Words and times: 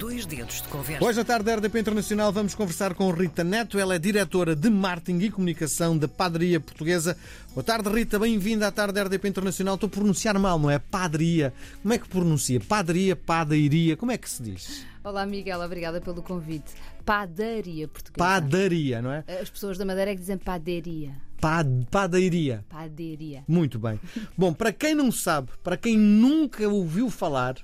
dois 0.00 0.24
dedos 0.24 0.62
de 0.62 0.68
conversa. 0.68 1.04
Hoje 1.04 1.20
à 1.20 1.24
tarde 1.26 1.44
da 1.44 1.56
RDP 1.56 1.78
Internacional 1.78 2.32
vamos 2.32 2.54
conversar 2.54 2.94
com 2.94 3.10
Rita 3.10 3.44
Neto. 3.44 3.78
Ela 3.78 3.96
é 3.96 3.98
diretora 3.98 4.56
de 4.56 4.70
marketing 4.70 5.26
e 5.26 5.30
comunicação 5.30 5.96
da 5.96 6.08
Padaria 6.08 6.58
Portuguesa. 6.58 7.18
Boa 7.52 7.62
tarde, 7.62 7.86
Rita. 7.90 8.18
Bem-vinda 8.18 8.66
à 8.66 8.72
tarde 8.72 8.94
da 8.94 9.02
RDP 9.02 9.28
Internacional. 9.28 9.74
Estou 9.74 9.88
a 9.88 9.90
pronunciar 9.90 10.38
mal, 10.38 10.58
não 10.58 10.70
é? 10.70 10.78
Padaria. 10.78 11.52
Como 11.82 11.92
é 11.92 11.98
que 11.98 12.08
pronuncia? 12.08 12.58
Padaria, 12.60 13.14
padairia. 13.14 13.94
Como 13.94 14.10
é 14.10 14.16
que 14.16 14.30
se 14.30 14.42
diz? 14.42 14.86
Olá, 15.04 15.26
Miguel. 15.26 15.60
Obrigada 15.60 16.00
pelo 16.00 16.22
convite. 16.22 16.72
Padaria 17.04 17.86
portuguesa. 17.86 18.16
Padaria, 18.16 19.02
não 19.02 19.12
é? 19.12 19.22
As 19.38 19.50
pessoas 19.50 19.76
da 19.76 19.84
Madeira 19.84 20.12
é 20.12 20.14
que 20.14 20.20
dizem 20.20 20.38
padaria. 20.38 21.14
Pad, 21.38 21.68
padairia. 21.90 22.64
Padaria. 22.70 23.44
Muito 23.46 23.78
bem. 23.78 24.00
Bom, 24.34 24.54
para 24.54 24.72
quem 24.72 24.94
não 24.94 25.12
sabe, 25.12 25.50
para 25.62 25.76
quem 25.76 25.98
nunca 25.98 26.66
ouviu 26.66 27.10
falar, 27.10 27.56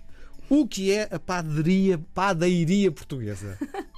o 0.49 0.67
que 0.67 0.93
é 0.93 1.09
a 1.11 1.19
padaria, 1.19 1.99
portuguesa? 2.93 3.59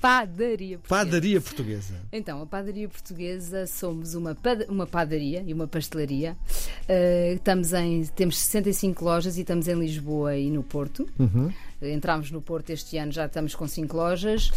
Padaria 0.00 0.78
portuguesa. 0.78 1.04
Padaria 1.04 1.40
portuguesa. 1.40 1.94
Então, 2.12 2.42
a 2.42 2.46
padaria 2.46 2.88
portuguesa 2.88 3.66
somos 3.66 4.14
uma, 4.14 4.34
pad- 4.34 4.66
uma 4.68 4.86
padaria 4.86 5.42
e 5.44 5.52
uma 5.52 5.66
pastelaria. 5.66 6.36
Uh, 6.82 7.34
estamos 7.34 7.72
em, 7.72 8.04
temos 8.14 8.38
65 8.38 9.02
lojas 9.04 9.36
e 9.38 9.40
estamos 9.40 9.66
em 9.66 9.74
Lisboa 9.74 10.36
e 10.36 10.50
no 10.50 10.62
Porto. 10.62 11.08
Uhum. 11.18 11.50
Entramos 11.82 12.30
no 12.30 12.40
Porto 12.42 12.70
este 12.70 12.98
ano, 12.98 13.10
já 13.10 13.26
estamos 13.26 13.54
com 13.54 13.66
5 13.66 13.96
lojas. 13.96 14.50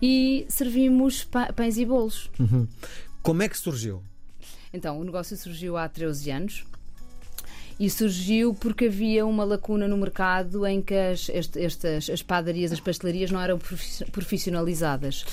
E 0.00 0.44
servimos 0.48 1.24
pa- 1.24 1.52
pães 1.52 1.78
e 1.78 1.84
bolos. 1.86 2.30
Uhum. 2.38 2.68
Como 3.22 3.42
é 3.42 3.48
que 3.48 3.58
surgiu? 3.58 4.02
Então, 4.72 5.00
o 5.00 5.04
negócio 5.04 5.36
surgiu 5.38 5.76
há 5.76 5.88
13 5.88 6.30
anos 6.30 6.64
e 7.78 7.90
surgiu 7.90 8.54
porque 8.54 8.86
havia 8.86 9.26
uma 9.26 9.44
lacuna 9.44 9.86
no 9.86 9.96
mercado 9.96 10.66
em 10.66 10.80
que 10.80 10.94
as, 10.94 11.28
estas, 11.28 12.08
as 12.08 12.22
padarias, 12.22 12.72
as 12.72 12.80
pastelarias 12.80 13.30
não 13.30 13.40
eram 13.40 13.58
profi- 13.58 14.04
profissionalizadas. 14.10 15.24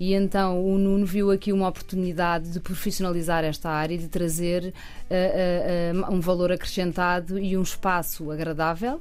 E 0.00 0.12
então 0.12 0.64
o 0.64 0.76
Nuno 0.76 1.06
viu 1.06 1.30
aqui 1.30 1.52
uma 1.52 1.68
oportunidade 1.68 2.50
de 2.50 2.58
profissionalizar 2.58 3.44
esta 3.44 3.70
área 3.70 3.94
e 3.94 3.98
de 3.98 4.08
trazer 4.08 4.74
eh, 5.08 5.92
eh, 5.92 6.10
um 6.10 6.18
valor 6.20 6.50
acrescentado 6.50 7.38
e 7.38 7.56
um 7.56 7.62
espaço 7.62 8.28
agradável, 8.30 9.00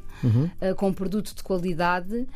eh, 0.61 0.73
com 0.75 0.93
produto 0.93 1.33
de 1.35 1.41
qualidade. 1.41 2.27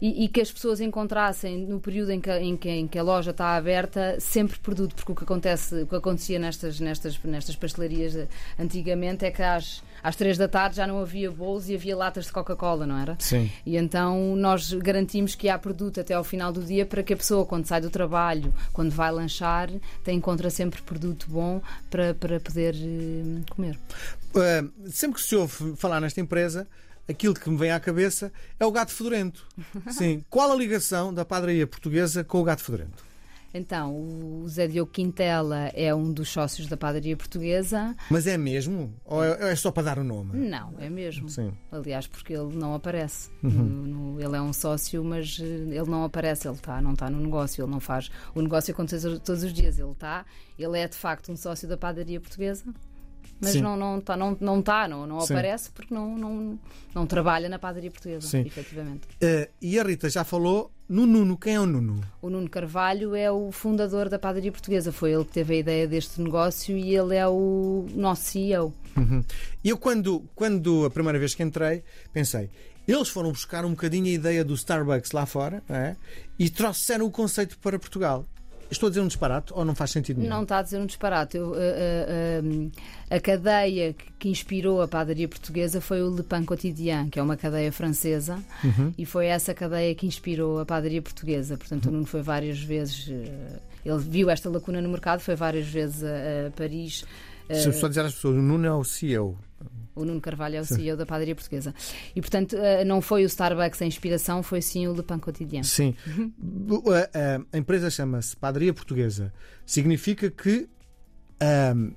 E, 0.00 0.24
e 0.24 0.28
que 0.28 0.40
as 0.40 0.50
pessoas 0.52 0.80
encontrassem 0.80 1.58
no 1.66 1.80
período 1.80 2.10
em 2.12 2.20
que, 2.20 2.30
em 2.30 2.56
que- 2.56 2.68
em 2.68 2.86
que 2.86 2.98
a 2.98 3.02
loja 3.02 3.30
está 3.30 3.56
aberta 3.56 4.18
sempre 4.20 4.58
produto, 4.58 4.94
porque 4.94 5.12
o 5.12 5.14
que 5.14 5.24
acontece, 5.24 5.82
o 5.82 5.86
que 5.86 5.96
acontecia 5.96 6.38
nestas, 6.38 6.78
nestas, 6.80 7.18
nestas 7.24 7.56
pastelarias 7.56 8.16
antigamente 8.58 9.24
é 9.24 9.30
que 9.30 9.42
às, 9.42 9.82
às 10.02 10.14
três 10.16 10.36
da 10.36 10.46
tarde 10.48 10.76
já 10.76 10.86
não 10.86 11.00
havia 11.00 11.30
bolos 11.30 11.68
e 11.68 11.74
havia 11.74 11.96
latas 11.96 12.26
de 12.26 12.32
Coca-Cola, 12.32 12.86
não 12.86 12.98
era? 12.98 13.16
Sim. 13.18 13.50
E 13.64 13.76
então 13.76 14.36
nós 14.36 14.72
garantimos 14.72 15.34
que 15.34 15.48
há 15.48 15.58
produto 15.58 16.00
até 16.00 16.14
ao 16.14 16.24
final 16.24 16.52
do 16.52 16.62
dia 16.62 16.84
para 16.84 17.02
que 17.02 17.12
a 17.14 17.16
pessoa, 17.16 17.46
quando 17.46 17.66
sai 17.66 17.80
do 17.80 17.90
trabalho, 17.90 18.52
quando 18.72 18.90
vai 18.90 19.10
lanchar, 19.10 19.70
tem, 20.04 20.16
encontra 20.18 20.50
sempre 20.50 20.82
produto 20.82 21.26
bom 21.28 21.60
para, 21.90 22.14
para 22.14 22.38
poder 22.40 22.74
eh, 22.74 23.40
comer. 23.50 23.78
Uh, 24.34 24.90
sempre 24.90 25.20
que 25.20 25.26
se 25.26 25.34
ouve 25.34 25.74
falar 25.76 26.00
nesta 26.00 26.20
empresa, 26.20 26.66
aquilo 27.08 27.34
que 27.34 27.48
me 27.50 27.56
vem 27.56 27.70
à 27.70 27.80
cabeça 27.80 28.32
é 28.58 28.64
o 28.66 28.70
gato 28.72 28.92
fedorento. 28.92 29.46
Sim. 29.90 30.24
Qual 30.30 30.50
a 30.50 30.54
ligação 30.54 31.12
da 31.12 31.24
padaria 31.24 31.66
portuguesa 31.66 32.22
com 32.24 32.40
o 32.40 32.44
gato 32.44 32.62
fedorento? 32.62 33.04
Então, 33.54 33.94
o 33.96 34.46
Zé 34.48 34.66
Diogo 34.66 34.90
Quintela 34.90 35.68
é 35.72 35.94
um 35.94 36.12
dos 36.12 36.28
sócios 36.28 36.66
da 36.66 36.76
padaria 36.76 37.16
portuguesa. 37.16 37.96
Mas 38.10 38.26
é 38.26 38.36
mesmo? 38.36 38.92
Ou 39.02 39.24
é, 39.24 39.52
é 39.52 39.56
só 39.56 39.70
para 39.70 39.84
dar 39.84 39.98
o 39.98 40.04
nome? 40.04 40.36
Não, 40.46 40.74
é 40.78 40.90
mesmo. 40.90 41.26
Sim. 41.30 41.54
Aliás, 41.72 42.06
porque 42.06 42.34
ele 42.34 42.54
não 42.54 42.74
aparece. 42.74 43.30
No- 43.42 43.50
no- 43.50 44.20
ele 44.20 44.36
é 44.36 44.42
um 44.42 44.52
sócio, 44.52 45.02
mas 45.02 45.38
eh, 45.40 45.44
ele 45.44 45.88
não 45.88 46.04
aparece, 46.04 46.46
ele 46.46 46.58
tá, 46.58 46.82
não 46.82 46.92
está 46.92 47.08
no 47.08 47.18
negócio, 47.18 47.64
ele 47.64 47.70
não 47.70 47.80
faz 47.80 48.10
o 48.34 48.42
negócio 48.42 48.74
acontecer 48.74 49.18
todos 49.20 49.42
os 49.42 49.52
dias. 49.54 49.78
Ele 49.78 49.92
está, 49.92 50.26
ele 50.58 50.78
é 50.78 50.86
de 50.86 50.96
facto 50.96 51.32
um 51.32 51.36
sócio 51.36 51.66
da 51.66 51.78
padaria 51.78 52.20
portuguesa, 52.20 52.62
mas 53.40 53.52
Sim. 53.52 53.60
não 53.60 53.76
não 53.76 53.98
está, 53.98 54.16
não, 54.16 54.36
não, 54.40 54.62
tá, 54.62 54.88
não, 54.88 55.06
não 55.06 55.20
Sim. 55.20 55.34
aparece 55.34 55.70
porque 55.70 55.92
não, 55.92 56.16
não, 56.16 56.58
não 56.94 57.06
trabalha 57.06 57.48
na 57.48 57.58
padaria 57.58 57.90
portuguesa, 57.90 58.26
Sim. 58.26 58.40
efetivamente. 58.40 59.06
Uh, 59.22 59.48
e 59.60 59.78
a 59.78 59.82
Rita 59.82 60.08
já 60.08 60.24
falou 60.24 60.70
no 60.88 61.06
Nuno. 61.06 61.36
Quem 61.36 61.54
é 61.54 61.60
o 61.60 61.66
Nuno? 61.66 62.00
O 62.22 62.30
Nuno 62.30 62.48
Carvalho 62.48 63.14
é 63.14 63.30
o 63.30 63.50
fundador 63.52 64.08
da 64.08 64.18
padaria 64.18 64.52
portuguesa, 64.52 64.92
foi 64.92 65.12
ele 65.12 65.24
que 65.24 65.32
teve 65.32 65.54
a 65.54 65.58
ideia 65.58 65.88
deste 65.88 66.20
negócio 66.20 66.76
e 66.76 66.96
ele 66.96 67.16
é 67.16 67.26
o 67.26 67.86
nosso 67.94 68.22
CEO. 68.24 68.74
Uhum. 68.96 69.22
Eu, 69.64 69.76
quando, 69.76 70.24
quando 70.34 70.84
a 70.84 70.90
primeira 70.90 71.18
vez 71.18 71.34
que 71.34 71.42
entrei, 71.42 71.82
pensei. 72.12 72.50
Eles 72.86 73.08
foram 73.08 73.32
buscar 73.32 73.64
um 73.64 73.70
bocadinho 73.70 74.06
a 74.06 74.10
ideia 74.10 74.44
do 74.44 74.54
Starbucks 74.54 75.10
lá 75.10 75.26
fora 75.26 75.60
é? 75.68 75.96
e 76.38 76.48
trouxeram 76.48 77.04
o 77.04 77.10
conceito 77.10 77.58
para 77.58 77.78
Portugal. 77.78 78.24
Estou 78.70 78.88
a 78.88 78.90
dizer 78.90 79.00
um 79.00 79.06
disparate 79.06 79.52
ou 79.54 79.64
não 79.64 79.74
faz 79.74 79.90
sentido 79.90 80.18
nenhum? 80.18 80.30
Não 80.30 80.42
está 80.42 80.58
a 80.58 80.62
dizer 80.62 80.78
um 80.78 80.86
disparate. 80.86 81.36
Eu, 81.36 81.54
eh, 81.54 81.58
eh, 81.60 82.42
eh, 83.10 83.16
a 83.16 83.20
cadeia 83.20 83.92
que, 83.92 84.12
que 84.18 84.28
inspirou 84.28 84.82
a 84.82 84.88
padaria 84.88 85.28
portuguesa 85.28 85.80
foi 85.80 86.02
o 86.02 86.14
Le 86.14 86.22
Pain 86.22 86.44
Quotidien, 86.44 87.08
que 87.08 87.18
é 87.18 87.22
uma 87.22 87.36
cadeia 87.36 87.70
francesa, 87.70 88.42
e 88.98 89.06
foi 89.06 89.26
essa 89.26 89.54
cadeia 89.54 89.94
que 89.94 90.06
inspirou 90.06 90.58
a 90.58 90.66
padaria 90.66 91.00
portuguesa. 91.00 91.56
Portanto, 91.56 91.86
o 91.86 91.92
Nuno 91.92 92.06
foi 92.06 92.22
várias 92.22 92.60
vezes. 92.60 93.08
ele 93.84 93.98
viu 93.98 94.30
esta 94.30 94.50
lacuna 94.50 94.80
no 94.80 94.88
mercado, 94.88 95.20
foi 95.20 95.36
várias 95.36 95.66
vezes 95.66 96.02
a, 96.02 96.48
a 96.48 96.50
Paris. 96.50 97.04
Se 97.52 97.68
eu 97.68 97.72
só 97.72 97.86
dizer 97.86 98.04
às 98.04 98.14
pessoas, 98.14 98.36
o 98.36 98.42
Nuno 98.42 98.66
é 98.66 98.72
o 98.72 98.82
CEO. 98.82 99.38
O 99.96 100.04
Nuno 100.04 100.20
Carvalho 100.20 100.56
é 100.56 100.60
o 100.60 100.64
CEO 100.64 100.96
da 100.96 101.04
padaria 101.06 101.34
portuguesa. 101.34 101.74
E, 102.14 102.20
portanto, 102.20 102.54
eh, 102.56 102.84
não 102.84 103.00
foi 103.00 103.24
o 103.24 103.26
Starbucks 103.26 103.80
a 103.82 103.86
inspiração, 103.86 104.42
foi 104.42 104.62
sim 104.62 104.86
o 104.86 104.92
Le 104.94 105.02
Pain 105.02 105.18
Quotidien. 105.18 105.62
Sim. 105.64 105.94
A, 106.08 107.18
a- 107.18 107.40
a 107.52 107.58
empresa 107.58 107.90
chama-se 107.90 108.36
Padaria 108.36 108.72
Portuguesa. 108.74 109.32
Significa 109.64 110.30
que 110.30 110.68
ahm, 111.40 111.90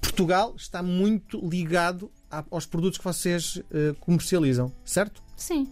Portugal 0.00 0.54
está 0.56 0.82
muito 0.82 1.38
ligado 1.48 2.10
aos 2.50 2.66
produtos 2.66 2.98
que 2.98 3.04
vocês 3.04 3.60
eh, 3.72 3.94
comercializam, 4.00 4.72
certo? 4.84 5.22
Sim. 5.36 5.64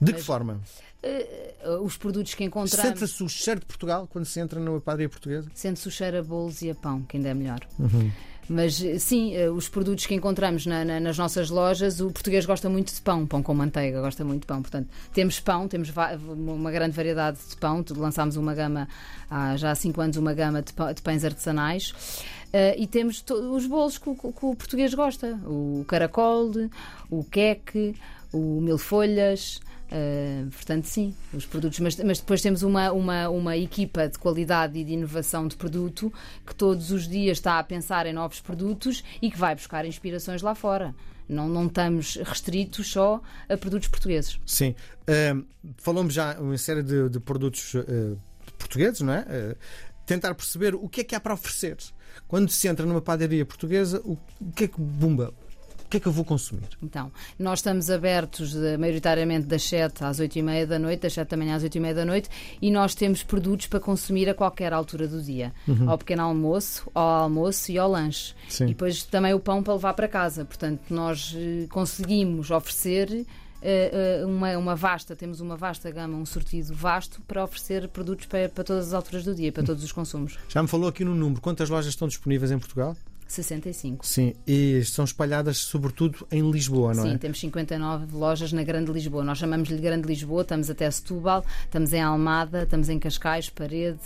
De 0.00 0.12
Mas- 0.12 0.20
que 0.20 0.26
forma? 0.26 0.60
Eh, 1.02 1.54
eh, 1.62 1.76
os 1.82 1.96
produtos 1.96 2.34
que 2.34 2.44
encontramos. 2.44 2.86
Senta-se 3.00 3.22
o 3.22 3.28
cheiro 3.28 3.60
de 3.60 3.66
Portugal 3.66 4.06
quando 4.06 4.24
se 4.26 4.38
entra 4.38 4.60
numa 4.60 4.80
padaria 4.80 5.08
portuguesa? 5.08 5.48
Sente-se 5.54 5.88
o 5.88 5.90
cheiro 5.90 6.18
a 6.18 6.22
bolos 6.22 6.60
e 6.62 6.70
a 6.70 6.74
pão, 6.74 7.02
que 7.02 7.16
ainda 7.16 7.30
é 7.30 7.34
melhor. 7.34 7.60
Mas 8.52 8.82
eh, 8.82 8.98
sim, 8.98 9.32
eh, 9.36 9.48
os 9.48 9.68
produtos 9.68 10.06
que 10.06 10.12
encontramos 10.14 10.66
na- 10.66 10.84
na- 10.84 10.98
nas 10.98 11.16
nossas 11.16 11.50
lojas, 11.50 12.00
o 12.00 12.10
português 12.10 12.44
gosta 12.44 12.68
muito 12.68 12.92
de 12.92 13.00
pão, 13.00 13.24
pão 13.24 13.44
com 13.44 13.54
manteiga, 13.54 14.00
gosta 14.00 14.24
muito 14.24 14.40
de 14.40 14.46
pão. 14.48 14.60
Portanto, 14.60 14.88
temos 15.12 15.38
pão, 15.38 15.68
temos 15.68 15.92
uma 16.28 16.72
grande 16.72 16.96
variedade 16.96 17.38
de 17.48 17.56
pão. 17.56 17.84
Lançámos 17.96 18.36
uma 18.36 18.52
gama, 18.52 18.88
há 19.30 19.56
já 19.56 19.70
há 19.70 19.74
5 19.76 20.00
anos, 20.00 20.16
uma 20.16 20.34
gama 20.34 20.62
de, 20.62 20.72
de 20.72 21.00
pães 21.00 21.24
artesanais. 21.24 21.94
Eh, 22.52 22.74
e 22.76 22.88
temos 22.88 23.24
os 23.30 23.66
bolos 23.68 23.98
que, 23.98 24.10
o- 24.10 24.16
que 24.16 24.44
o 24.44 24.56
português 24.56 24.92
gosta: 24.94 25.38
o 25.46 25.84
caracol, 25.86 26.50
o 27.08 27.22
queque, 27.22 27.94
o 28.32 28.60
mil 28.60 28.78
folhas. 28.78 29.60
Uh, 29.90 30.48
portanto, 30.50 30.84
sim, 30.84 31.14
os 31.34 31.44
produtos. 31.44 31.80
Mas, 31.80 31.96
mas 31.96 32.20
depois 32.20 32.40
temos 32.40 32.62
uma, 32.62 32.92
uma, 32.92 33.28
uma 33.28 33.56
equipa 33.56 34.08
de 34.08 34.18
qualidade 34.18 34.78
e 34.78 34.84
de 34.84 34.92
inovação 34.92 35.48
de 35.48 35.56
produto 35.56 36.12
que 36.46 36.54
todos 36.54 36.92
os 36.92 37.08
dias 37.08 37.38
está 37.38 37.58
a 37.58 37.64
pensar 37.64 38.06
em 38.06 38.12
novos 38.12 38.40
produtos 38.40 39.02
e 39.20 39.30
que 39.30 39.36
vai 39.36 39.54
buscar 39.54 39.84
inspirações 39.84 40.42
lá 40.42 40.54
fora. 40.54 40.94
Não, 41.28 41.48
não 41.48 41.66
estamos 41.66 42.16
restritos 42.16 42.90
só 42.90 43.20
a 43.48 43.56
produtos 43.56 43.88
portugueses. 43.88 44.38
Sim. 44.46 44.74
Ahm, 45.06 45.44
falamos 45.76 46.14
já 46.14 46.38
uma 46.38 46.58
série 46.58 46.82
de, 46.82 47.08
de 47.08 47.20
produtos 47.20 47.74
eh, 47.74 48.16
portugueses, 48.58 49.00
não 49.00 49.12
é? 49.12 49.56
Tentar 50.06 50.34
perceber 50.34 50.74
o 50.74 50.88
que 50.88 51.02
é 51.02 51.04
que 51.04 51.14
há 51.14 51.20
para 51.20 51.34
oferecer. 51.34 51.76
Quando 52.26 52.48
se 52.50 52.68
entra 52.68 52.86
numa 52.86 53.00
padaria 53.00 53.44
portuguesa, 53.44 54.00
o, 54.04 54.18
que 54.54 54.64
é 54.64 54.68
que 54.68 54.80
bumba? 54.80 55.32
O 55.90 55.90
que 55.90 55.96
é 55.96 56.00
que 56.00 56.06
eu 56.06 56.12
vou 56.12 56.24
consumir? 56.24 56.68
Então, 56.80 57.10
nós 57.36 57.58
estamos 57.58 57.90
abertos 57.90 58.54
eh, 58.54 58.76
maioritariamente 58.76 59.48
das 59.48 59.64
7 59.64 60.04
às 60.04 60.20
8 60.20 60.38
e 60.38 60.42
meia 60.42 60.64
da 60.64 60.78
noite, 60.78 61.00
das 61.00 61.14
7 61.14 61.30
da 61.30 61.36
manhã 61.36 61.56
às 61.56 61.64
8 61.64 61.74
e 61.74 61.80
meia 61.80 61.92
da 61.92 62.04
noite, 62.04 62.28
e 62.62 62.70
nós 62.70 62.94
temos 62.94 63.24
produtos 63.24 63.66
para 63.66 63.80
consumir 63.80 64.28
a 64.28 64.34
qualquer 64.34 64.72
altura 64.72 65.08
do 65.08 65.20
dia. 65.20 65.52
Ao 65.88 65.98
pequeno 65.98 66.22
almoço, 66.22 66.88
ao 66.94 67.24
almoço 67.24 67.72
e 67.72 67.76
ao 67.76 67.90
lanche. 67.90 68.36
Sim. 68.48 68.66
E 68.66 68.68
depois 68.68 69.02
também 69.02 69.34
o 69.34 69.40
pão 69.40 69.64
para 69.64 69.74
levar 69.74 69.94
para 69.94 70.06
casa. 70.06 70.44
Portanto, 70.44 70.80
nós 70.90 71.34
eh, 71.36 71.66
conseguimos 71.68 72.52
oferecer 72.52 73.26
eh, 73.60 74.22
uma, 74.24 74.56
uma 74.58 74.76
vasta, 74.76 75.16
temos 75.16 75.40
uma 75.40 75.56
vasta 75.56 75.90
gama, 75.90 76.16
um 76.16 76.24
sortido 76.24 76.72
vasto 76.72 77.20
para 77.22 77.42
oferecer 77.42 77.88
produtos 77.88 78.26
para, 78.26 78.48
para 78.48 78.62
todas 78.62 78.86
as 78.86 78.94
alturas 78.94 79.24
do 79.24 79.34
dia, 79.34 79.50
para 79.50 79.64
todos 79.64 79.82
os 79.82 79.90
consumos. 79.90 80.38
Já 80.48 80.62
me 80.62 80.68
falou 80.68 80.88
aqui 80.88 81.04
no 81.04 81.16
número. 81.16 81.40
Quantas 81.40 81.68
lojas 81.68 81.92
estão 81.92 82.06
disponíveis 82.06 82.52
em 82.52 82.60
Portugal? 82.60 82.96
65. 83.32 84.06
Sim. 84.06 84.34
E 84.46 84.82
são 84.84 85.04
espalhadas 85.04 85.58
sobretudo 85.58 86.26
em 86.30 86.50
Lisboa, 86.50 86.92
não 86.94 87.04
Sim, 87.04 87.14
é? 87.14 87.18
temos 87.18 87.38
59 87.40 88.14
lojas 88.16 88.52
na 88.52 88.62
Grande 88.62 88.90
Lisboa. 88.92 89.22
Nós 89.24 89.38
chamamos-lhe 89.38 89.78
Grande 89.78 90.06
Lisboa, 90.06 90.42
estamos 90.42 90.68
até 90.70 90.90
Setúbal, 90.90 91.44
estamos 91.64 91.92
em 91.92 92.00
Almada, 92.02 92.62
estamos 92.64 92.88
em 92.88 92.98
Cascais, 92.98 93.48
Parede, 93.48 94.00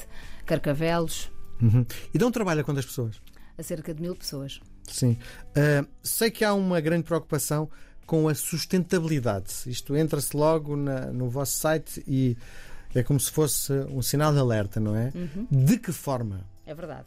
Carcavelos, 0.46 1.30
Uhum. 1.62 1.86
E 2.12 2.18
dão 2.18 2.30
trabalho 2.32 2.60
a 2.60 2.64
quantas 2.64 2.84
pessoas? 2.84 3.20
a 3.56 3.62
cerca 3.62 3.94
de 3.94 4.02
mil 4.02 4.16
pessoas. 4.16 4.60
Sim. 4.88 5.16
Ah, 5.54 5.86
sei 6.02 6.28
que 6.30 6.44
há 6.44 6.52
uma 6.52 6.80
grande 6.80 7.04
preocupação 7.04 7.70
com 8.04 8.28
a 8.28 8.34
sustentabilidade? 8.34 9.52
Isto 9.66 9.96
entra-se 9.96 10.36
logo 10.36 10.74
na, 10.76 11.06
no 11.12 11.30
vosso 11.30 11.56
site 11.58 12.02
e 12.06 12.36
é 12.94 13.02
como 13.04 13.18
se 13.20 13.30
fosse 13.30 13.72
um 13.90 14.02
sinal 14.02 14.32
de 14.32 14.40
alerta, 14.40 14.80
não 14.80 14.96
é? 14.96 15.12
Uhum. 15.14 15.46
De 15.50 15.78
que 15.78 15.92
forma? 15.92 16.40
É 16.66 16.74
verdade. 16.74 17.06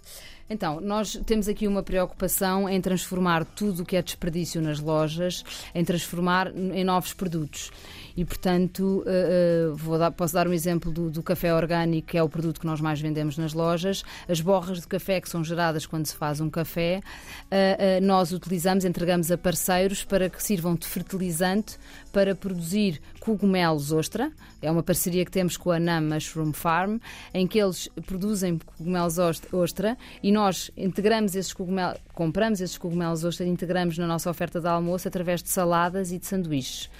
Então, 0.49 0.79
nós 0.79 1.19
temos 1.25 1.49
aqui 1.49 1.67
uma 1.67 1.83
preocupação 1.83 2.69
em 2.69 2.79
transformar 2.79 3.44
tudo 3.44 3.83
o 3.83 3.85
que 3.85 3.97
é 3.97 4.01
desperdício 4.01 4.61
nas 4.61 4.79
lojas, 4.79 5.44
em 5.75 5.83
transformar 5.83 6.55
em 6.55 6.83
novos 6.83 7.13
produtos. 7.13 7.71
E, 8.15 8.25
portanto, 8.25 9.03
uh, 9.05 9.94
uh, 9.94 9.97
dar, 9.99 10.11
posso 10.11 10.33
dar 10.33 10.47
um 10.47 10.53
exemplo 10.53 10.91
do, 10.91 11.11
do, 11.11 11.21
café 11.21 11.53
orgânico, 11.53 12.07
que 12.07 12.17
é 12.17 12.23
o 12.23 12.27
produto 12.27 12.59
que 12.59 12.65
nós 12.65 12.81
mais 12.81 12.99
vendemos 12.99 13.38
nas 13.38 13.53
lojas. 13.53 14.03
As 14.27 14.41
borras 14.41 14.81
de 14.81 14.88
café 14.88 15.21
que 15.21 15.29
são 15.29 15.44
geradas 15.44 15.85
quando 15.85 16.07
se 16.07 16.15
faz 16.15 16.41
um 16.41 16.50
café, 16.50 17.00
uh, 17.00 18.03
nós 18.03 18.31
utilizamos, 18.31 18.85
entregamos 18.85 19.29
a 19.29 19.38
parceiros 19.38 20.03
para 20.03 20.29
que 20.29 20.41
sirvam 20.41 20.73
de 20.73 20.88
fertilizante 20.88 21.77
para 22.11 22.33
produzir 22.33 23.00
cogumelos 23.19 23.91
ostra. 23.91 24.31
É 24.61 24.71
uma 24.71 24.81
parceria 24.81 25.23
que 25.23 25.29
temos 25.29 25.55
com 25.55 25.69
a 25.69 25.79
NAM 25.79 26.01
Mushroom 26.01 26.53
Farm, 26.53 26.97
em 27.33 27.45
que 27.45 27.59
eles 27.59 27.88
produzem 28.07 28.57
cogumelos 28.57 29.17
ostra 29.51 29.95
e 30.23 30.31
nós 30.38 30.69
integramos 30.78 31.36
esses 31.36 31.51
cogumelos, 31.51 32.00
compramos 32.13 32.62
esses 32.62 32.78
cogumelos 32.78 33.24
ostra 33.24 33.44
e 33.44 33.50
integramos 33.50 33.98
na 33.98 34.06
nossa 34.06 34.30
oferta 34.30 34.62
de 34.62 34.68
almoço 34.68 35.07
através 35.07 35.42
de 35.42 35.50
saladas 35.50 36.12
e 36.12 36.19
de 36.19 36.28
sanduíches. 36.28 36.92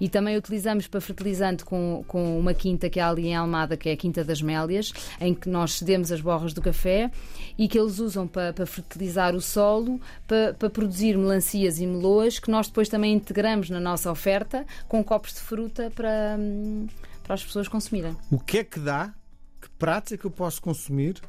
E 0.00 0.08
também 0.08 0.38
utilizamos 0.38 0.86
para 0.86 0.98
fertilizante 0.98 1.66
com, 1.66 2.02
com 2.08 2.38
uma 2.38 2.54
quinta 2.54 2.88
que 2.88 2.98
há 2.98 3.10
ali 3.10 3.28
em 3.28 3.36
Almada, 3.36 3.76
que 3.76 3.90
é 3.90 3.92
a 3.92 3.96
Quinta 3.96 4.24
das 4.24 4.40
Mélias, 4.40 4.94
em 5.20 5.34
que 5.34 5.50
nós 5.50 5.74
cedemos 5.74 6.10
as 6.10 6.22
borras 6.22 6.54
do 6.54 6.62
café 6.62 7.10
e 7.58 7.68
que 7.68 7.78
eles 7.78 7.98
usam 7.98 8.26
para, 8.26 8.54
para 8.54 8.64
fertilizar 8.64 9.34
o 9.34 9.40
solo, 9.40 10.00
para, 10.26 10.54
para 10.54 10.70
produzir 10.70 11.18
melancias 11.18 11.78
e 11.80 11.86
meloas, 11.86 12.38
que 12.38 12.50
nós 12.50 12.68
depois 12.68 12.88
também 12.88 13.12
integramos 13.12 13.68
na 13.68 13.80
nossa 13.80 14.10
oferta 14.10 14.64
com 14.88 15.04
copos 15.04 15.34
de 15.34 15.40
fruta 15.40 15.92
para, 15.94 16.36
hum, 16.38 16.86
para 17.22 17.34
as 17.34 17.44
pessoas 17.44 17.68
consumirem. 17.68 18.16
O 18.30 18.38
que 18.38 18.58
é 18.58 18.64
que 18.64 18.80
dá? 18.80 19.12
Que 19.60 19.68
pratos 19.78 20.12
é 20.12 20.16
que 20.16 20.24
eu 20.24 20.30
posso 20.30 20.62
consumir 20.62 21.20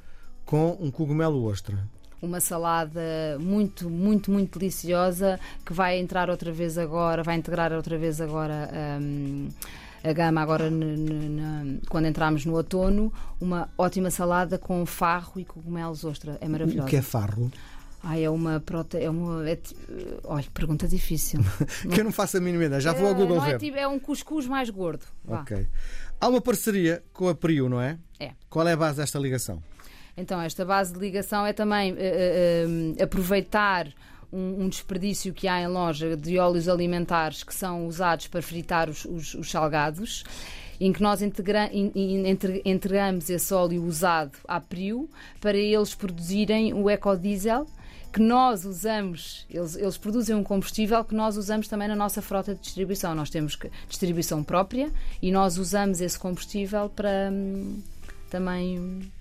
com 0.50 0.76
um 0.82 0.90
cogumelo 0.90 1.46
ostra? 1.46 1.78
uma 2.20 2.42
salada 2.42 3.00
muito, 3.40 3.88
muito, 3.88 4.32
muito 4.32 4.58
deliciosa 4.58 5.40
que 5.64 5.72
vai 5.72 6.00
entrar 6.00 6.28
outra 6.28 6.52
vez 6.52 6.76
agora, 6.76 7.22
vai 7.22 7.36
integrar 7.36 7.72
outra 7.72 7.98
vez 8.00 8.20
agora. 8.20 8.68
Um, 9.00 9.48
a 10.04 10.12
gama 10.12 10.42
agora 10.42 10.70
quando 11.88 12.08
entramos 12.08 12.46
no 12.46 12.56
outono, 12.56 13.14
uma 13.40 13.70
ótima 13.78 14.10
salada 14.10 14.58
com 14.58 14.86
farro 14.88 15.40
e 15.40 15.46
cogumelos 15.46 16.04
ostra. 16.04 16.38
É 16.42 16.48
maravilhosa. 16.48 16.88
O 16.88 16.90
que 16.90 16.96
é 16.96 17.02
farro? 17.02 17.52
Ah, 18.04 18.20
é 18.20 18.30
uma 18.30 18.60
prote... 18.60 18.98
é 18.98 19.10
uma 19.10 19.48
é... 19.48 19.60
olha, 20.24 20.46
pergunta 20.54 20.88
difícil. 20.88 21.42
que 21.94 22.02
eu 22.02 22.04
não 22.04 22.12
faço 22.12 22.38
a 22.38 22.40
mínima 22.40 22.66
ideia, 22.66 22.82
já 22.82 22.92
vou 22.92 23.08
ao 23.08 23.14
Google 23.14 23.38
não 23.38 23.46
ver. 23.46 23.64
É, 23.64 23.82
é 23.82 23.88
um 23.88 24.00
cuscuz 24.00 24.48
mais 24.48 24.70
gordo. 24.70 25.06
Vá. 25.24 25.42
Ok. 25.42 25.68
Há 26.20 26.28
uma 26.28 26.42
parceria 26.42 27.04
com 27.14 27.30
a 27.30 27.36
Priu, 27.36 27.70
não 27.70 27.80
é? 27.80 28.00
É. 28.20 28.32
Qual 28.50 28.68
é 28.68 28.74
a 28.74 28.78
base 28.78 28.98
desta 28.98 29.20
ligação? 29.20 29.62
Então, 30.16 30.42
esta 30.42 30.66
base 30.66 30.94
de 30.94 31.00
ligação 31.00 31.46
é 31.46 31.54
também 31.54 31.94
uh, 31.94 31.96
uh, 31.96 33.04
aproveitar 33.04 33.88
um, 34.32 34.64
um, 34.64 34.70
desperdício 34.70 35.34
que 35.34 35.48
há 35.48 35.62
em 35.62 35.68
loja 35.68 36.16
de 36.16 36.38
óleos 36.38 36.68
alimentares 36.68 37.44
que 37.44 37.54
são 37.54 37.88
usados 37.88 38.28
para 38.28 38.42
fritar 38.42 38.90
os, 38.90 39.06
os, 39.06 39.34
os 39.34 39.50
salgados 39.50 40.24
em 40.80 40.94
que 40.94 41.02
nós 41.02 41.22
integra 41.22 41.70
entregamos 41.74 43.30
esse 43.30 43.54
óleo 43.54 43.84
usado 43.84 44.38
à 44.48 44.62
Prio 44.62 45.10
para 45.42 45.58
eles 45.58 45.94
produzirem 45.94 46.74
o 46.74 46.90
ecodiesel 46.90 47.68
que 48.12 48.20
nós 48.20 48.66
usamos, 48.66 49.46
eles, 49.50 49.76
eles 49.76 49.98
produzem 49.98 50.36
um 50.36 50.44
combustível 50.44 51.04
que 51.06 51.14
nós 51.14 51.38
usamos 51.38 51.68
também 51.68 51.88
na 51.88 51.96
nossa 51.96 52.22
frota 52.22 52.56
de 52.56 52.62
distribuição. 52.62 53.14
Nós 53.14 53.30
temos 53.30 53.58
distribuição 53.88 54.44
própria 54.44 54.92
e 55.22 55.32
nós 55.32 55.58
usamos 55.58 56.02
esse 56.02 56.18
combustível 56.18 56.90
para 56.90 57.30
hum, 57.32 57.82
também 58.30 59.12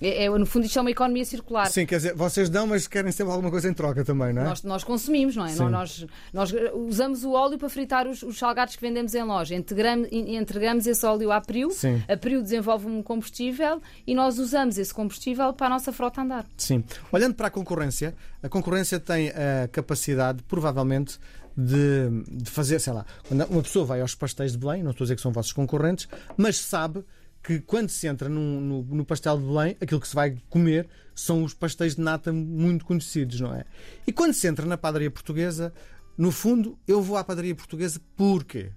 é, 0.00 0.24
é, 0.24 0.30
no 0.30 0.46
fundo, 0.46 0.66
isto 0.66 0.78
é 0.78 0.82
uma 0.82 0.90
economia 0.90 1.24
circular. 1.24 1.66
Sim, 1.66 1.86
quer 1.86 1.96
dizer, 1.96 2.14
vocês 2.14 2.48
dão, 2.48 2.66
mas 2.66 2.86
querem 2.86 3.12
sempre 3.12 3.32
alguma 3.32 3.50
coisa 3.50 3.68
em 3.68 3.74
troca 3.74 4.04
também, 4.04 4.32
não 4.32 4.42
é? 4.42 4.44
Nós, 4.46 4.62
nós 4.62 4.84
consumimos, 4.84 5.36
não 5.36 5.46
é? 5.46 5.54
Nós, 5.54 6.06
nós, 6.32 6.54
usamos 6.74 7.24
o 7.24 7.32
óleo 7.32 7.58
para 7.58 7.68
fritar 7.68 8.06
os, 8.06 8.22
os, 8.22 8.38
salgados 8.38 8.76
que 8.76 8.82
vendemos 8.82 9.14
em 9.14 9.22
loja. 9.22 9.54
Integramos, 9.54 10.08
entregamos 10.10 10.86
esse 10.86 11.04
óleo 11.04 11.32
à 11.32 11.40
Priu, 11.40 11.70
Sim. 11.70 12.02
a 12.08 12.16
Priu 12.16 12.42
desenvolve 12.42 12.86
um 12.86 13.02
combustível 13.02 13.80
e 14.06 14.14
nós 14.14 14.38
usamos 14.38 14.78
esse 14.78 14.92
combustível 14.92 15.52
para 15.52 15.66
a 15.66 15.70
nossa 15.70 15.92
frota 15.92 16.22
andar. 16.22 16.46
Sim. 16.56 16.84
Olhando 17.10 17.34
para 17.34 17.48
a 17.48 17.50
concorrência, 17.50 18.14
a 18.42 18.48
concorrência 18.48 19.00
tem 19.00 19.30
a 19.30 19.68
capacidade, 19.68 20.42
provavelmente, 20.44 21.18
de, 21.56 22.08
de 22.30 22.48
fazer, 22.50 22.78
sei 22.78 22.92
lá, 22.92 23.04
quando 23.26 23.44
uma 23.46 23.62
pessoa 23.62 23.84
vai 23.84 24.00
aos 24.00 24.14
pastéis 24.14 24.52
de 24.52 24.58
Belém, 24.58 24.82
não 24.82 24.92
estou 24.92 25.04
a 25.04 25.06
dizer 25.06 25.16
que 25.16 25.22
são 25.22 25.32
vossos 25.32 25.52
concorrentes, 25.52 26.08
mas 26.36 26.56
sabe 26.56 27.04
que 27.48 27.60
quando 27.60 27.88
se 27.88 28.06
entra 28.06 28.28
no, 28.28 28.60
no, 28.60 28.82
no, 28.82 29.06
pastel 29.06 29.38
de 29.38 29.46
Belém, 29.46 29.74
aquilo 29.80 29.98
que 29.98 30.06
se 30.06 30.14
vai 30.14 30.36
comer 30.50 30.86
são 31.14 31.42
os 31.42 31.54
pastéis 31.54 31.94
de 31.94 32.02
nata 32.02 32.30
muito 32.30 32.84
conhecidos, 32.84 33.40
não 33.40 33.54
é? 33.54 33.64
E 34.06 34.12
quando 34.12 34.34
se 34.34 34.46
entra 34.46 34.66
na 34.66 34.76
padaria 34.76 35.10
portuguesa, 35.10 35.72
no 36.18 36.30
fundo, 36.30 36.78
eu 36.86 37.00
vou 37.00 37.16
à 37.16 37.24
padaria 37.24 37.54
portuguesa 37.54 38.02
porque 38.14 38.70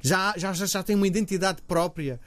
já, 0.00 0.32
já, 0.38 0.54
já 0.54 0.82
tem 0.82 0.96
uma 0.96 1.06
identidade 1.06 1.60
própria 1.60 2.18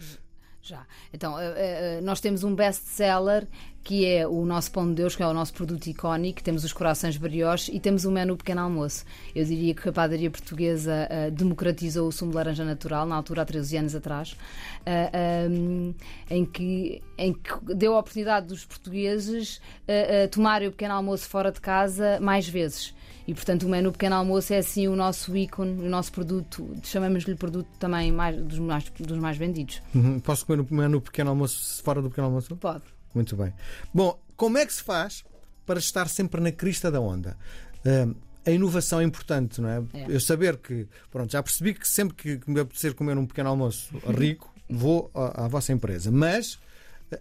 já. 0.62 0.86
Então, 1.14 1.34
uh, 1.34 1.38
uh, 1.38 2.02
nós 2.04 2.20
temos 2.20 2.44
um 2.44 2.54
best-seller 2.54 3.48
que 3.82 4.06
é 4.06 4.28
o 4.28 4.46
nosso 4.46 4.72
pão 4.72 4.88
de 4.88 4.96
Deus, 4.96 5.16
que 5.16 5.24
é 5.24 5.28
o 5.28 5.34
nosso 5.34 5.54
produto 5.54 5.88
icónico. 5.88 6.44
Temos 6.44 6.64
os 6.64 6.74
corações 6.74 7.18
brioches 7.18 7.74
e 7.74 7.80
temos 7.80 8.06
o 8.06 8.12
menu 8.12 8.36
pequeno 8.36 8.62
almoço. 8.62 9.06
Eu 9.34 9.46
diria 9.46 9.74
que 9.74 9.88
a 9.88 9.92
padaria 9.92 10.30
portuguesa 10.30 11.08
uh, 11.10 11.32
democratizou 11.32 12.08
o 12.08 12.12
sumo 12.12 12.32
de 12.32 12.38
laranja 12.38 12.66
natural, 12.66 13.06
na 13.08 13.16
altura, 13.16 13.42
há 13.42 13.46
13 13.46 13.78
anos 13.78 13.96
atrás, 13.96 14.36
um, 15.50 15.94
em, 16.30 16.46
que, 16.46 17.02
em 17.18 17.34
que 17.34 17.74
deu 17.74 17.96
a 17.96 18.00
oportunidade 18.00 18.48
dos 18.48 18.66
portugueses 18.66 19.62
tomarem 20.32 20.68
o 20.68 20.72
pequeno 20.72 20.94
almoço 20.94 21.28
fora 21.28 21.52
de 21.52 21.62
casa 21.62 22.20
mais 22.20 22.48
vezes. 22.48 22.94
E, 23.30 23.34
portanto, 23.36 23.68
o 23.68 23.70
menu 23.70 23.92
pequeno 23.92 24.16
almoço 24.16 24.52
é 24.52 24.58
assim 24.58 24.88
o 24.88 24.96
nosso 24.96 25.38
ícone, 25.38 25.86
o 25.86 25.88
nosso 25.88 26.12
produto, 26.12 26.76
chamamos-lhe 26.82 27.36
produto 27.36 27.70
também 27.78 28.12
mais, 28.12 28.36
dos, 28.36 28.58
mais, 28.58 28.86
dos 29.00 29.20
mais 29.20 29.38
vendidos. 29.38 29.84
Uhum. 29.94 30.20
Posso 30.20 30.48
comer 30.48 30.60
o 30.62 30.74
menu 30.74 31.00
pequeno 31.00 31.30
almoço 31.30 31.84
fora 31.84 32.02
do 32.02 32.10
pequeno 32.10 32.26
almoço? 32.26 32.56
Pode. 32.56 32.86
Muito 33.14 33.36
bem. 33.36 33.54
Bom, 33.94 34.20
como 34.36 34.58
é 34.58 34.66
que 34.66 34.74
se 34.74 34.82
faz 34.82 35.24
para 35.64 35.78
estar 35.78 36.10
sempre 36.10 36.42
na 36.42 36.52
crista 36.52 36.90
da 36.90 37.00
onda? 37.00 37.38
Uh, 37.86 38.16
a 38.44 38.50
inovação 38.50 39.00
é 39.00 39.04
importante, 39.04 39.62
não 39.62 39.70
é? 39.70 39.84
é? 39.94 40.06
Eu 40.10 40.20
saber 40.20 40.58
que, 40.58 40.88
pronto, 41.12 41.32
já 41.32 41.44
percebi 41.44 41.76
que 41.76 41.88
sempre 41.88 42.16
que 42.16 42.50
me 42.50 42.60
apetecer 42.60 42.96
comer 42.96 43.16
um 43.16 43.28
pequeno 43.28 43.50
almoço 43.50 43.96
rico, 44.10 44.52
vou 44.68 45.12
à, 45.14 45.46
à 45.46 45.48
vossa 45.48 45.72
empresa. 45.72 46.10
Mas 46.10 46.58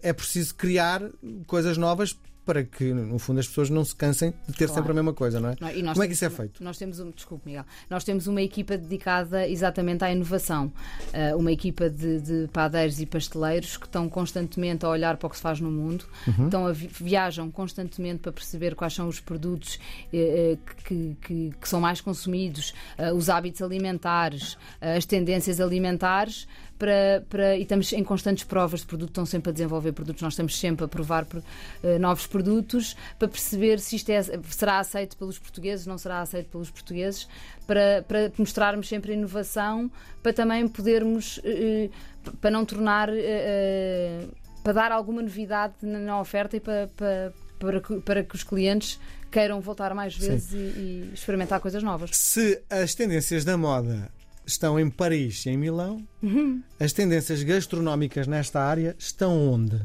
é 0.01 0.11
preciso 0.11 0.55
criar 0.55 1.03
coisas 1.45 1.77
novas 1.77 2.17
para 2.49 2.63
que, 2.63 2.91
no 2.91 3.19
fundo, 3.19 3.39
as 3.39 3.47
pessoas 3.47 3.69
não 3.69 3.85
se 3.85 3.95
cansem 3.95 4.33
de 4.47 4.53
ter 4.53 4.65
claro. 4.65 4.73
sempre 4.73 4.91
a 4.91 4.95
mesma 4.95 5.13
coisa, 5.13 5.39
não 5.39 5.49
é? 5.49 5.55
Não, 5.61 5.93
Como 5.93 6.03
é 6.03 6.07
que 6.07 6.13
isso 6.13 6.25
é 6.25 6.31
feito? 6.31 6.63
Nós 6.63 6.79
temos, 6.79 6.99
um, 6.99 7.11
desculpe, 7.11 7.45
Miguel, 7.45 7.63
nós 7.87 8.03
temos 8.03 8.25
uma 8.25 8.41
equipa 8.41 8.75
dedicada 8.75 9.47
exatamente 9.47 10.03
à 10.03 10.11
inovação. 10.11 10.73
Uh, 11.13 11.37
uma 11.37 11.51
equipa 11.51 11.91
de, 11.91 12.19
de, 12.19 12.47
padeiros 12.51 12.99
e 12.99 13.05
pasteleiros 13.05 13.77
que 13.77 13.85
estão 13.85 14.09
constantemente 14.09 14.83
a 14.83 14.89
olhar 14.89 15.15
para 15.17 15.27
o 15.27 15.29
que 15.29 15.35
se 15.35 15.43
faz 15.43 15.59
no 15.59 15.69
mundo, 15.69 16.05
uhum. 16.27 16.45
estão 16.45 16.65
a, 16.65 16.71
viajam 16.71 17.51
constantemente 17.51 18.21
para 18.21 18.31
perceber 18.31 18.73
quais 18.73 18.95
são 18.95 19.07
os 19.07 19.19
produtos 19.19 19.75
uh, 20.07 20.57
que, 20.85 21.15
que, 21.21 21.53
que, 21.61 21.69
são 21.69 21.79
mais 21.79 22.01
consumidos, 22.01 22.73
uh, 22.97 23.13
os 23.13 23.29
hábitos 23.29 23.61
alimentares, 23.61 24.57
as 24.81 25.05
tendências 25.05 25.61
alimentares 25.61 26.47
para, 26.79 27.23
para, 27.29 27.57
e 27.57 27.63
estamos 27.63 27.91
em 27.91 28.03
constantes 28.03 28.45
provas 28.45 28.79
de 28.79 28.87
produto, 28.87 29.09
estão 29.09 29.25
sempre 29.25 29.49
a 29.49 29.53
desenvolver 29.53 29.91
produtos, 29.91 30.21
nós 30.21 30.33
estamos 30.33 30.57
sempre 30.57 30.85
a 30.85 30.87
provar 30.87 31.25
uh, 31.25 31.99
novos 31.99 32.25
produtos 32.25 32.95
para 33.19 33.27
perceber 33.27 33.79
se 33.79 33.97
isto 33.97 34.09
é, 34.09 34.23
será 34.49 34.79
aceito 34.79 35.17
pelos 35.17 35.37
portugueses, 35.37 35.85
não 35.85 35.97
será 35.97 36.21
aceito 36.21 36.49
pelos 36.49 36.71
portugueses, 36.71 37.27
para, 37.67 38.03
para 38.07 38.31
mostrarmos 38.37 38.87
sempre 38.87 39.11
a 39.11 39.15
inovação, 39.15 39.91
para 40.23 40.31
também 40.31 40.65
podermos, 40.69 41.37
uh, 41.39 41.91
para 42.39 42.49
não 42.49 42.63
tornar, 42.63 43.09
uh, 43.09 44.29
para 44.63 44.71
dar 44.71 44.91
alguma 44.93 45.21
novidade 45.21 45.73
na 45.81 46.19
oferta 46.19 46.55
e 46.55 46.61
para, 46.61 46.89
para, 46.95 47.33
para, 47.59 47.81
que, 47.81 47.99
para 47.99 48.23
que 48.23 48.35
os 48.35 48.43
clientes 48.43 48.97
queiram 49.29 49.59
voltar 49.59 49.93
mais 49.93 50.15
vezes 50.15 50.53
e, 50.53 50.57
e 50.57 51.11
experimentar 51.13 51.59
coisas 51.59 51.83
novas. 51.83 52.11
Se 52.13 52.63
as 52.69 52.95
tendências 52.95 53.43
da 53.43 53.57
moda 53.57 54.09
estão 54.51 54.79
em 54.79 54.89
Paris 54.89 55.45
e 55.45 55.49
em 55.49 55.57
Milão. 55.57 56.05
Uhum. 56.21 56.61
As 56.79 56.93
tendências 56.93 57.43
gastronómicas 57.43 58.27
nesta 58.27 58.61
área 58.61 58.95
estão 58.97 59.37
onde? 59.51 59.81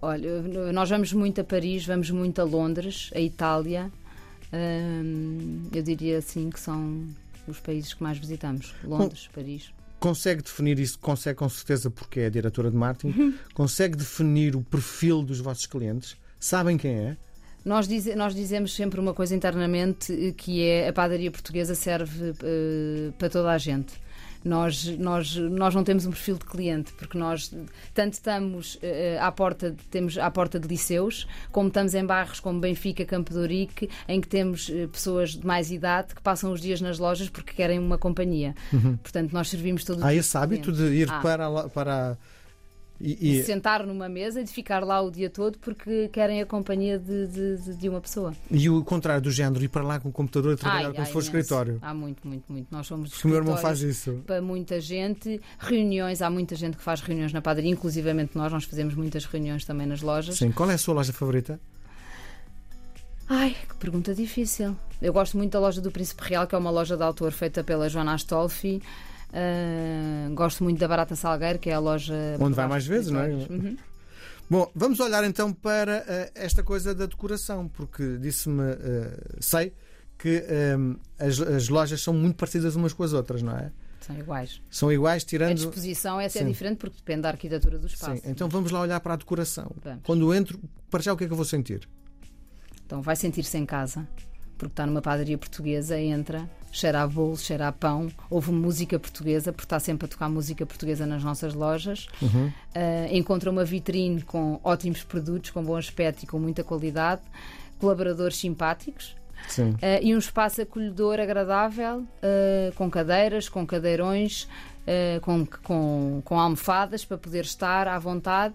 Olha, 0.00 0.42
nós 0.72 0.90
vamos 0.90 1.12
muito 1.12 1.40
a 1.40 1.44
Paris, 1.44 1.86
vamos 1.86 2.10
muito 2.10 2.40
a 2.40 2.44
Londres, 2.44 3.10
a 3.14 3.20
Itália. 3.20 3.90
Hum, 4.52 5.68
eu 5.72 5.82
diria 5.82 6.18
assim 6.18 6.50
que 6.50 6.60
são 6.60 7.06
os 7.48 7.58
países 7.60 7.94
que 7.94 8.02
mais 8.02 8.18
visitamos: 8.18 8.74
Londres, 8.84 9.28
Paris. 9.34 9.72
Consegue 9.98 10.42
definir 10.42 10.78
isso? 10.78 10.98
Consegue 10.98 11.38
com 11.38 11.48
certeza, 11.48 11.90
porque 11.90 12.20
é 12.20 12.26
a 12.26 12.30
diretora 12.30 12.70
de 12.70 12.76
marketing. 12.76 13.18
Uhum. 13.18 13.34
Consegue 13.54 13.96
definir 13.96 14.54
o 14.54 14.62
perfil 14.62 15.22
dos 15.22 15.40
vossos 15.40 15.66
clientes? 15.66 16.16
Sabem 16.38 16.76
quem 16.76 16.92
é? 16.92 17.16
Nós, 17.64 17.88
dize, 17.88 18.14
nós 18.14 18.32
dizemos 18.32 18.72
sempre 18.76 19.00
uma 19.00 19.12
coisa 19.12 19.34
internamente 19.34 20.32
que 20.36 20.62
é 20.62 20.88
a 20.88 20.92
padaria 20.92 21.32
portuguesa 21.32 21.74
serve 21.74 22.30
uh, 22.30 23.12
para 23.18 23.28
toda 23.28 23.50
a 23.50 23.58
gente. 23.58 23.94
Nós, 24.46 24.84
nós, 24.96 25.34
nós 25.34 25.74
não 25.74 25.82
temos 25.82 26.06
um 26.06 26.10
perfil 26.10 26.38
de 26.38 26.44
cliente, 26.44 26.92
porque 26.92 27.18
nós 27.18 27.52
tanto 27.92 28.12
estamos 28.12 28.76
uh, 28.76 28.78
à, 29.20 29.32
porta, 29.32 29.74
temos 29.90 30.16
à 30.16 30.30
porta 30.30 30.60
de 30.60 30.68
liceus, 30.68 31.26
como 31.50 31.66
estamos 31.66 31.94
em 31.94 32.06
bairros 32.06 32.38
como 32.38 32.60
Benfica, 32.60 33.04
Campo 33.04 33.32
de 33.32 33.38
Ourique, 33.38 33.90
em 34.06 34.20
que 34.20 34.28
temos 34.28 34.68
uh, 34.68 34.86
pessoas 34.88 35.30
de 35.30 35.44
mais 35.44 35.72
idade 35.72 36.14
que 36.14 36.22
passam 36.22 36.52
os 36.52 36.60
dias 36.60 36.80
nas 36.80 36.98
lojas 36.98 37.28
porque 37.28 37.52
querem 37.54 37.78
uma 37.80 37.98
companhia. 37.98 38.54
Uhum. 38.72 38.96
Portanto, 38.98 39.32
nós 39.32 39.48
servimos 39.48 39.84
todo 39.84 40.04
Há 40.04 40.14
esse 40.14 40.36
hábito 40.38 40.70
de 40.70 40.84
ir 40.94 41.10
ah. 41.10 41.20
para, 41.20 41.68
para 41.68 42.18
e, 43.00 43.38
e... 43.38 43.44
sentar 43.44 43.86
numa 43.86 44.08
mesa 44.08 44.40
e 44.40 44.44
de 44.44 44.50
ficar 44.50 44.84
lá 44.84 45.00
o 45.00 45.10
dia 45.10 45.28
todo 45.28 45.58
porque 45.58 46.08
querem 46.08 46.40
a 46.40 46.46
companhia 46.46 46.98
de, 46.98 47.26
de, 47.26 47.74
de 47.74 47.88
uma 47.88 48.00
pessoa. 48.00 48.32
E 48.50 48.68
o 48.70 48.82
contrário 48.84 49.22
do 49.22 49.30
género, 49.30 49.62
ir 49.62 49.68
para 49.68 49.82
lá 49.82 50.00
com 50.00 50.08
o 50.08 50.12
computador 50.12 50.54
a 50.54 50.56
trabalhar 50.56 50.86
ai, 50.86 50.92
como 50.92 51.00
ai, 51.00 51.06
se 51.06 51.12
fosse 51.12 51.28
escritório. 51.28 51.78
Há 51.82 51.92
muito, 51.92 52.26
muito, 52.26 52.50
muito. 52.50 52.68
Nós 52.70 52.86
somos 52.86 53.24
o 53.24 53.28
meu 53.28 53.38
irmão 53.38 53.56
faz 53.56 53.80
isso. 53.80 54.22
Para 54.26 54.40
muita 54.40 54.80
gente, 54.80 55.40
reuniões, 55.58 56.22
há 56.22 56.30
muita 56.30 56.54
gente 56.54 56.76
que 56.76 56.82
faz 56.82 57.00
reuniões 57.00 57.32
na 57.32 57.42
padaria, 57.42 57.70
inclusivamente 57.70 58.36
nós, 58.36 58.52
nós 58.52 58.64
fazemos 58.64 58.94
muitas 58.94 59.24
reuniões 59.24 59.64
também 59.64 59.86
nas 59.86 60.00
lojas. 60.00 60.36
Sim, 60.36 60.50
qual 60.50 60.70
é 60.70 60.74
a 60.74 60.78
sua 60.78 60.94
loja 60.94 61.12
favorita? 61.12 61.60
Ai, 63.28 63.56
que 63.68 63.74
pergunta 63.76 64.14
difícil. 64.14 64.76
Eu 65.02 65.12
gosto 65.12 65.36
muito 65.36 65.52
da 65.52 65.60
loja 65.60 65.80
do 65.80 65.90
Príncipe 65.90 66.22
Real, 66.22 66.46
que 66.46 66.54
é 66.54 66.58
uma 66.58 66.70
loja 66.70 66.96
de 66.96 67.02
autor 67.02 67.32
feita 67.32 67.62
pela 67.64 67.88
Joana 67.88 68.14
Astolfi. 68.14 68.80
Uh, 69.30 70.34
gosto 70.34 70.62
muito 70.62 70.78
da 70.78 70.88
Barata 70.88 71.16
Salgueiro, 71.16 71.58
que 71.58 71.70
é 71.70 71.74
a 71.74 71.78
loja. 71.78 72.14
Onde 72.38 72.54
vai 72.54 72.66
mais 72.66 72.86
vezes, 72.86 73.10
não 73.10 73.20
é? 73.20 73.28
Uhum. 73.28 73.76
Bom, 74.48 74.70
vamos 74.74 75.00
olhar 75.00 75.24
então 75.24 75.52
para 75.52 75.98
uh, 75.98 76.30
esta 76.34 76.62
coisa 76.62 76.94
da 76.94 77.06
decoração, 77.06 77.66
porque 77.68 78.16
disse-me, 78.18 78.62
uh, 78.62 78.76
sei 79.40 79.72
que 80.18 80.44
as, 81.18 81.38
as, 81.38 81.68
lojas 81.68 82.00
são 82.00 82.14
muito 82.14 82.36
parecidas 82.36 82.74
umas 82.74 82.94
com 82.94 83.02
as 83.02 83.12
outras, 83.12 83.42
não 83.42 83.54
é? 83.54 83.70
São 84.00 84.16
iguais. 84.16 84.62
São 84.70 84.90
iguais, 84.90 85.24
tirando. 85.24 85.50
A 85.50 85.54
disposição 85.54 86.18
essa 86.18 86.38
é 86.38 86.44
diferente 86.44 86.78
porque 86.78 86.96
depende 86.96 87.22
da 87.22 87.28
arquitetura 87.28 87.78
do 87.78 87.86
espaço. 87.86 88.22
Sim, 88.22 88.30
então 88.30 88.48
vamos 88.48 88.70
lá 88.70 88.80
olhar 88.80 88.98
para 89.00 89.12
a 89.12 89.16
decoração. 89.16 89.70
Vamos. 89.84 90.00
Quando 90.04 90.32
entro, 90.32 90.58
para 90.90 91.02
já 91.02 91.12
o 91.12 91.18
que 91.18 91.24
é 91.24 91.26
que 91.26 91.32
eu 91.34 91.36
vou 91.36 91.44
sentir? 91.44 91.86
Então 92.86 93.02
vai 93.02 93.14
sentir-se 93.14 93.58
em 93.58 93.66
casa 93.66 94.08
porque 94.56 94.72
está 94.72 94.86
numa 94.86 95.02
padaria 95.02 95.36
portuguesa, 95.36 95.98
entra, 95.98 96.48
cheira 96.76 97.02
a 97.02 97.06
bolo, 97.06 97.38
cheira 97.38 97.68
a 97.68 97.72
pão, 97.72 98.08
ouve 98.28 98.52
música 98.52 98.98
portuguesa, 98.98 99.50
porque 99.50 99.64
está 99.64 99.80
sempre 99.80 100.04
a 100.04 100.08
tocar 100.08 100.28
música 100.28 100.66
portuguesa 100.66 101.06
nas 101.06 101.24
nossas 101.24 101.54
lojas. 101.54 102.06
Uhum. 102.20 102.48
Uh, 102.48 102.52
encontra 103.16 103.50
uma 103.50 103.64
vitrine 103.64 104.20
com 104.20 104.60
ótimos 104.62 105.02
produtos, 105.02 105.50
com 105.50 105.64
bom 105.64 105.76
aspecto 105.76 106.24
e 106.24 106.26
com 106.26 106.38
muita 106.38 106.62
qualidade, 106.62 107.22
colaboradores 107.78 108.36
simpáticos. 108.36 109.16
Uh, 109.58 110.02
e 110.02 110.14
um 110.14 110.18
espaço 110.18 110.60
acolhedor, 110.60 111.18
agradável, 111.18 112.00
uh, 112.00 112.74
com 112.74 112.90
cadeiras, 112.90 113.48
com 113.48 113.66
cadeirões, 113.66 114.46
com, 115.20 115.44
com, 115.64 116.22
com 116.24 116.38
almofadas 116.38 117.04
para 117.04 117.18
poder 117.18 117.44
estar 117.44 117.88
à 117.88 117.98
vontade 117.98 118.54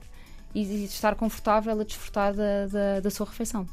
e 0.55 0.85
estar 0.85 1.13
confortável 1.15 1.77
a 1.77 1.83
desfrutar 1.83 2.33
da, 2.33 2.67
da, 2.67 2.99
da 3.01 3.09
sua 3.09 3.25
refeição. 3.25 3.67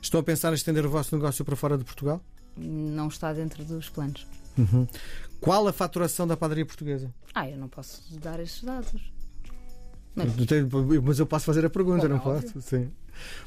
Estão 0.00 0.18
a 0.18 0.22
pensar 0.22 0.50
em 0.52 0.54
estender 0.54 0.86
o 0.86 0.88
vosso 0.88 1.14
negócio 1.14 1.44
para 1.44 1.54
fora 1.54 1.76
de 1.76 1.84
Portugal? 1.84 2.22
Não 2.58 3.08
está 3.08 3.32
dentro 3.32 3.64
dos 3.64 3.88
planos. 3.88 4.26
Uhum. 4.56 4.86
Qual 5.40 5.66
a 5.68 5.72
faturação 5.72 6.26
da 6.26 6.36
padaria 6.36 6.66
portuguesa? 6.66 7.12
Ah, 7.34 7.48
eu 7.48 7.56
não 7.56 7.68
posso 7.68 8.02
dar 8.18 8.40
esses 8.40 8.62
dados. 8.62 9.12
Mas, 10.14 10.26
mas 11.02 11.18
eu 11.18 11.26
posso 11.26 11.44
fazer 11.44 11.64
a 11.64 11.70
pergunta, 11.70 12.08
Bom, 12.08 12.14
não 12.14 12.20
posso? 12.20 12.60
Sim. 12.60 12.90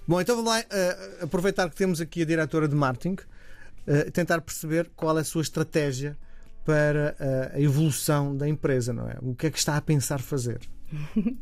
Bom, 0.08 0.22
então 0.22 0.36
vamos 0.36 0.52
lá 0.52 0.60
uh, 0.60 1.26
aproveitar 1.26 1.70
que 1.70 1.76
temos 1.76 2.00
aqui 2.00 2.22
a 2.22 2.26
diretora 2.26 2.68
de 2.68 2.76
marketing, 2.76 3.16
uh, 3.16 4.12
tentar 4.12 4.40
perceber 4.42 4.90
qual 4.96 5.18
é 5.18 5.22
a 5.22 5.24
sua 5.24 5.42
estratégia 5.42 6.18
para 6.64 7.16
uh, 7.20 7.58
a 7.58 7.60
evolução 7.60 8.36
da 8.36 8.48
empresa, 8.48 8.94
não 8.94 9.10
é? 9.10 9.18
O 9.22 9.36
que 9.36 9.48
é 9.48 9.52
que 9.52 9.58
está 9.58 9.76
a 9.76 9.82
pensar 9.82 10.20
fazer? 10.20 10.62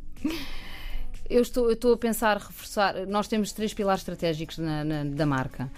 Eu 1.29 1.43
estou, 1.43 1.65
eu 1.65 1.73
estou 1.73 1.93
a 1.93 1.97
pensar 1.97 2.37
reforçar. 2.37 3.05
Nós 3.05 3.27
temos 3.27 3.51
três 3.51 3.71
pilares 3.71 4.01
estratégicos 4.01 4.57
na, 4.57 4.83
na, 4.83 5.03
da 5.03 5.27
marca, 5.27 5.69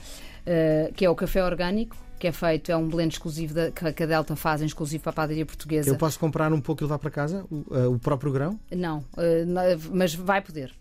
uh, 0.46 0.94
que 0.94 1.06
é 1.06 1.10
o 1.10 1.16
café 1.16 1.44
orgânico, 1.44 1.96
que 2.20 2.28
é 2.28 2.32
feito, 2.32 2.72
é 2.72 2.78
um 2.78 2.88
blend 2.88 3.14
exclusivo 3.14 3.54
da, 3.54 3.72
que 3.72 4.04
a 4.04 4.06
Delta 4.06 4.36
faz, 4.36 4.62
exclusivo 4.62 5.04
para 5.04 5.10
a 5.10 5.14
padaria 5.14 5.46
portuguesa. 5.46 5.90
Eu 5.90 5.98
posso 5.98 6.20
comprar 6.20 6.54
um 6.54 6.62
pouco 6.62 6.84
e 6.84 6.86
levar 6.86 7.00
para 7.00 7.10
casa 7.10 7.46
o, 7.50 7.56
uh, 7.76 7.94
o 7.94 8.00
próprio 8.00 8.32
grão? 8.32 8.60
Não, 8.72 9.00
uh, 9.00 9.92
mas 9.92 10.14
vai 10.14 10.42
poder. 10.42 10.72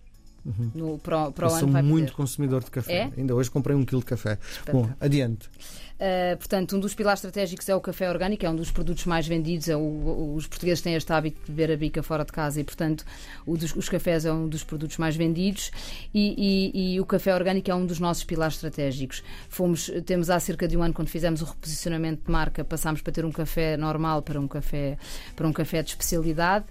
Uhum. 0.44 0.70
No, 0.74 0.98
para, 0.98 1.30
para 1.30 1.46
eu 1.46 1.50
sou 1.50 1.68
muito 1.68 2.12
consumidor 2.12 2.64
de 2.64 2.70
café. 2.70 2.92
É? 2.92 3.10
Ainda 3.16 3.34
hoje 3.34 3.50
comprei 3.50 3.76
um 3.76 3.84
quilo 3.84 4.00
de 4.00 4.06
café. 4.06 4.38
Bom, 4.72 4.88
adiante. 5.00 5.48
Uh, 6.00 6.34
portanto, 6.38 6.74
um 6.74 6.80
dos 6.80 6.94
pilares 6.94 7.18
estratégicos 7.18 7.68
é 7.68 7.74
o 7.74 7.80
café 7.80 8.08
orgânico, 8.08 8.46
é 8.46 8.48
um 8.48 8.56
dos 8.56 8.70
produtos 8.70 9.04
mais 9.04 9.26
vendidos. 9.28 9.68
É 9.68 9.76
o, 9.76 10.34
os 10.34 10.46
portugueses 10.46 10.80
têm 10.80 10.94
este 10.94 11.12
hábito 11.12 11.38
de 11.44 11.52
beber 11.52 11.74
a 11.74 11.76
bica 11.76 12.02
fora 12.02 12.24
de 12.24 12.32
casa 12.32 12.58
e, 12.58 12.64
portanto, 12.64 13.04
dos, 13.46 13.76
os 13.76 13.86
cafés 13.86 14.24
é 14.24 14.32
um 14.32 14.48
dos 14.48 14.64
produtos 14.64 14.96
mais 14.96 15.14
vendidos. 15.14 15.70
E, 16.14 16.72
e, 16.74 16.94
e, 16.94 17.00
o 17.00 17.04
café 17.04 17.34
orgânico 17.34 17.70
é 17.70 17.74
um 17.74 17.84
dos 17.84 18.00
nossos 18.00 18.24
pilares 18.24 18.54
estratégicos. 18.54 19.22
Fomos, 19.50 19.90
temos 20.06 20.30
há 20.30 20.40
cerca 20.40 20.66
de 20.66 20.74
um 20.74 20.82
ano, 20.82 20.94
quando 20.94 21.08
fizemos 21.08 21.42
o 21.42 21.44
reposicionamento 21.44 22.24
de 22.24 22.32
marca, 22.32 22.64
passámos 22.64 23.02
para 23.02 23.12
ter 23.12 23.26
um 23.26 23.32
café 23.32 23.76
normal 23.76 24.22
para 24.22 24.40
um 24.40 24.48
café, 24.48 24.96
para 25.36 25.46
um 25.46 25.52
café 25.52 25.82
de 25.82 25.90
especialidade. 25.90 26.64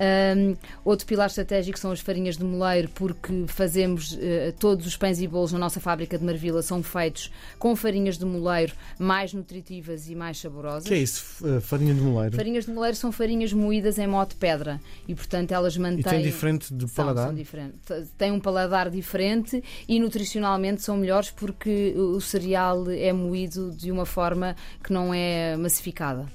Um, 0.00 0.56
outro 0.84 1.06
pilar 1.06 1.26
estratégico 1.26 1.78
são 1.78 1.92
as 1.92 2.00
farinhas 2.00 2.36
de 2.36 2.44
moleiro, 2.44 2.88
porque 2.94 3.44
fazemos 3.46 4.12
uh, 4.12 4.18
todos 4.58 4.86
os 4.86 4.96
pães 4.96 5.20
e 5.20 5.28
bolos 5.28 5.52
na 5.52 5.58
nossa 5.58 5.80
fábrica 5.80 6.18
de 6.18 6.24
Marvila 6.24 6.62
são 6.62 6.82
feitos 6.82 7.30
com 7.58 7.76
farinhas 7.76 8.18
de 8.18 8.24
moleiro 8.24 8.72
mais 8.98 9.32
nutritivas 9.32 10.08
e 10.08 10.14
mais 10.14 10.38
saborosas. 10.38 10.88
Que 10.88 10.94
é 10.94 10.98
isso, 10.98 11.46
uh, 11.46 11.60
farinha 11.60 11.94
de 11.94 12.00
moleiro? 12.00 12.36
Farinhas 12.36 12.64
de 12.64 12.72
moleiro 12.72 12.96
são 12.96 13.12
farinhas 13.12 13.52
moídas 13.52 13.98
em 13.98 14.06
modo 14.06 14.34
pedra 14.36 14.80
e, 15.06 15.14
portanto, 15.14 15.52
elas 15.52 15.76
mantêm. 15.76 16.00
E 16.00 16.04
tem 16.04 16.22
diferente 16.22 16.72
de 16.72 16.86
paladar? 16.86 17.32
São, 17.34 17.72
são. 17.86 18.06
Tem 18.18 18.32
um 18.32 18.40
paladar 18.40 18.90
diferente 18.90 19.62
e 19.88 20.00
nutricionalmente 20.00 20.82
são 20.82 20.96
melhores 20.96 21.30
porque 21.30 21.94
o 21.96 22.20
cereal 22.20 22.90
é 22.90 23.12
moído 23.12 23.70
de 23.70 23.90
uma 23.90 24.06
forma 24.06 24.56
que 24.82 24.92
não 24.92 25.12
é 25.12 25.56
massificada. 25.56 26.26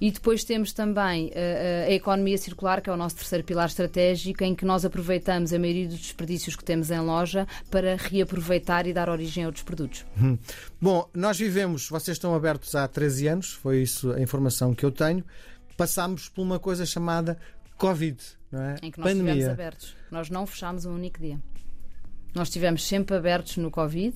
E 0.00 0.10
depois 0.10 0.44
temos 0.44 0.72
também 0.72 1.30
a, 1.34 1.38
eh, 1.38 1.86
eh, 1.88 1.92
a 1.92 1.94
economia 1.94 2.36
circular, 2.36 2.80
que 2.80 2.90
é 2.90 2.92
o 2.92 2.96
nosso 2.96 3.16
terceiro 3.16 3.44
pilar 3.44 3.66
estratégico, 3.66 4.44
em 4.44 4.54
que 4.54 4.64
nós 4.64 4.84
aproveitamos 4.84 5.52
a 5.52 5.58
maioria 5.58 5.88
dos 5.88 5.98
desperdícios 5.98 6.54
que 6.54 6.64
temos 6.64 6.90
em 6.90 7.00
loja 7.00 7.46
para 7.70 7.96
reaproveitar 7.96 8.86
e 8.86 8.92
dar 8.92 9.08
origem 9.08 9.44
a 9.44 9.46
outros 9.46 9.64
produtos. 9.64 10.04
Hum. 10.20 10.36
Bom, 10.80 11.08
nós 11.14 11.38
vivemos, 11.38 11.88
vocês 11.88 12.16
estão 12.16 12.34
abertos 12.34 12.74
há 12.74 12.86
13 12.86 13.28
anos, 13.28 13.52
foi 13.52 13.82
isso 13.82 14.12
a 14.12 14.20
informação 14.20 14.74
que 14.74 14.84
eu 14.84 14.90
tenho. 14.90 15.24
Passámos 15.76 16.28
por 16.28 16.42
uma 16.42 16.58
coisa 16.58 16.84
chamada 16.84 17.38
Covid, 17.76 18.18
não 18.50 18.62
é? 18.62 18.76
Em 18.82 18.90
que 18.90 18.98
nós 18.98 19.08
Pandemia. 19.08 19.32
estivemos 19.32 19.60
abertos. 19.60 19.96
Nós 20.10 20.30
não 20.30 20.46
fechámos 20.46 20.84
um 20.84 20.94
único 20.94 21.20
dia. 21.20 21.38
Nós 22.34 22.48
estivemos 22.48 22.86
sempre 22.86 23.16
abertos 23.16 23.56
no 23.56 23.70
Covid. 23.70 24.14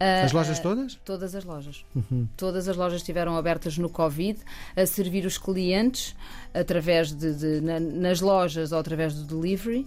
As 0.00 0.32
lojas 0.32 0.58
todas? 0.58 0.94
Todas 1.04 1.34
as 1.34 1.44
lojas. 1.44 1.84
Uhum. 1.94 2.26
Todas 2.34 2.68
as 2.68 2.76
lojas 2.76 3.00
estiveram 3.00 3.36
abertas 3.36 3.76
no 3.76 3.90
Covid 3.90 4.40
a 4.74 4.86
servir 4.86 5.26
os 5.26 5.36
clientes 5.36 6.16
através 6.54 7.12
de, 7.12 7.34
de 7.34 7.60
na, 7.60 7.78
nas 7.78 8.20
lojas 8.22 8.72
ou 8.72 8.78
através 8.78 9.14
do 9.14 9.24
delivery. 9.24 9.86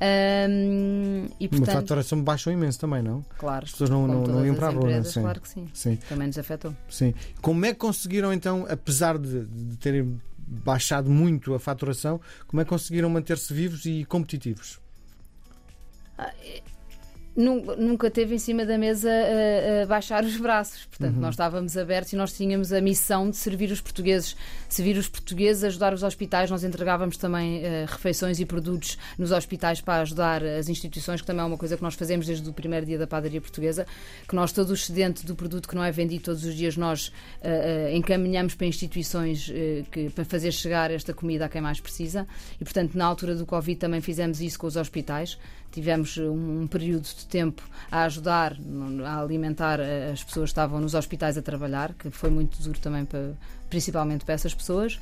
Um, 0.00 1.26
e, 1.38 1.46
portanto, 1.46 1.68
Uma 1.68 1.80
faturação 1.82 2.22
baixou 2.22 2.50
imenso 2.50 2.80
também, 2.80 3.02
não? 3.02 3.22
Claro. 3.36 3.66
As 3.66 3.72
pessoas 3.72 3.90
não, 3.90 4.06
não, 4.06 4.22
não 4.22 4.46
iam 4.46 4.54
para 4.54 4.68
a 4.68 4.70
rua. 4.70 5.02
Sim. 5.04 5.20
Claro 5.20 5.40
que 5.42 5.48
sim. 5.48 5.68
sim. 5.74 5.96
Também 6.08 6.26
nos 6.28 6.38
afetou. 6.38 6.74
Sim. 6.88 7.12
Como 7.42 7.66
é 7.66 7.74
que 7.74 7.78
conseguiram 7.78 8.32
então, 8.32 8.66
apesar 8.66 9.18
de, 9.18 9.44
de 9.44 9.76
terem 9.76 10.18
baixado 10.38 11.10
muito 11.10 11.52
a 11.52 11.60
faturação, 11.60 12.18
como 12.46 12.62
é 12.62 12.64
que 12.64 12.70
conseguiram 12.70 13.10
manter-se 13.10 13.52
vivos 13.52 13.84
e 13.84 14.06
competitivos? 14.06 14.80
Ah, 16.16 16.32
nunca 17.40 18.10
teve 18.10 18.34
em 18.34 18.38
cima 18.38 18.64
da 18.64 18.76
mesa 18.76 19.10
a, 19.10 19.82
a 19.82 19.86
baixar 19.86 20.24
os 20.24 20.36
braços. 20.36 20.84
Portanto, 20.86 21.14
uhum. 21.14 21.20
nós 21.20 21.34
estávamos 21.34 21.76
abertos 21.76 22.12
e 22.12 22.16
nós 22.16 22.32
tínhamos 22.32 22.72
a 22.72 22.80
missão 22.80 23.30
de 23.30 23.36
servir 23.36 23.70
os 23.70 23.80
portugueses, 23.80 24.36
servir 24.68 24.96
os 24.96 25.08
portugueses, 25.08 25.64
ajudar 25.64 25.94
os 25.94 26.02
hospitais. 26.02 26.50
Nós 26.50 26.62
entregávamos 26.64 27.16
também 27.16 27.60
uh, 27.60 27.86
refeições 27.86 28.38
e 28.40 28.44
produtos 28.44 28.98
nos 29.18 29.32
hospitais 29.32 29.80
para 29.80 30.02
ajudar 30.02 30.44
as 30.44 30.68
instituições, 30.68 31.20
que 31.20 31.26
também 31.26 31.42
é 31.42 31.46
uma 31.46 31.58
coisa 31.58 31.76
que 31.76 31.82
nós 31.82 31.94
fazemos 31.94 32.26
desde 32.26 32.48
o 32.48 32.52
primeiro 32.52 32.84
dia 32.84 32.98
da 32.98 33.06
padaria 33.06 33.40
portuguesa, 33.40 33.86
que 34.28 34.34
nós 34.34 34.52
todo 34.52 34.70
o 34.70 34.74
excedente 34.74 35.24
do 35.24 35.34
produto 35.34 35.68
que 35.68 35.74
não 35.74 35.84
é 35.84 35.90
vendido 35.90 36.24
todos 36.24 36.44
os 36.44 36.54
dias 36.54 36.76
nós 36.76 37.08
uh, 37.08 37.12
uh, 37.92 37.96
encaminhamos 37.96 38.54
para 38.54 38.66
instituições 38.66 39.50
que, 39.90 40.10
para 40.10 40.24
fazer 40.24 40.52
chegar 40.52 40.90
esta 40.90 41.14
comida 41.14 41.46
a 41.46 41.48
quem 41.48 41.60
mais 41.60 41.80
precisa. 41.80 42.26
E, 42.60 42.64
portanto, 42.64 42.94
na 42.94 43.04
altura 43.04 43.34
do 43.34 43.46
Covid 43.46 43.78
também 43.78 44.00
fizemos 44.00 44.40
isso 44.40 44.58
com 44.58 44.66
os 44.66 44.76
hospitais. 44.76 45.38
Tivemos 45.70 46.18
um, 46.18 46.62
um 46.62 46.66
período 46.66 47.04
de 47.04 47.26
tempo 47.30 47.62
a 47.90 48.04
ajudar, 48.04 48.56
a 49.06 49.20
alimentar 49.20 49.80
as 49.80 50.22
pessoas 50.22 50.50
que 50.50 50.52
estavam 50.52 50.80
nos 50.80 50.94
hospitais 50.94 51.38
a 51.38 51.42
trabalhar, 51.42 51.94
que 51.94 52.10
foi 52.10 52.30
muito 52.30 52.62
duro 52.62 52.78
também, 52.78 53.04
para, 53.04 53.32
principalmente 53.68 54.24
para 54.24 54.34
essas 54.34 54.54
pessoas. 54.54 54.98